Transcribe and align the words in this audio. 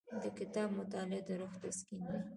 د 0.23 0.25
کتاب 0.39 0.69
مطالعه 0.79 1.21
د 1.27 1.29
روح 1.39 1.53
تسکین 1.61 2.01
دی. 2.09 2.19